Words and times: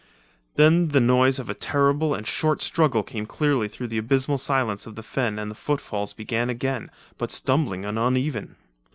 Then 0.55 0.87
the 0.87 0.99
noise 0.99 1.37
of 1.37 1.47
a 1.47 1.53
terrible 1.53 2.15
and 2.15 2.25
short 2.25 2.63
struggle 2.63 3.03
came 3.03 3.27
clearly 3.27 3.67
through 3.67 3.89
the 3.89 3.99
abysmal 3.99 4.39
silence 4.39 4.87
of 4.87 4.95
the 4.95 5.05
night 5.15 5.37
and 5.39 5.51
the 5.51 5.53
footfalls 5.53 6.11
began 6.13 6.49
again, 6.49 6.89
but 7.19 7.29
stumbling 7.29 7.85
and 7.85 7.99
uneven. 7.99 8.55